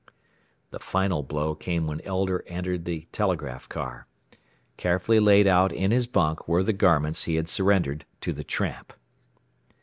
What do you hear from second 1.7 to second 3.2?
when Elder entered the